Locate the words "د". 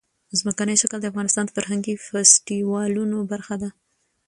1.01-1.05, 1.45-1.51